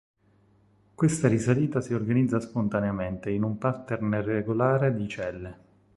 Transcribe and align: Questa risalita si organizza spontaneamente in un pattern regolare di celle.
Questa 0.95 1.27
risalita 1.27 1.79
si 1.79 1.93
organizza 1.93 2.39
spontaneamente 2.39 3.29
in 3.29 3.43
un 3.43 3.59
pattern 3.59 4.19
regolare 4.23 4.95
di 4.95 5.07
celle. 5.07 5.59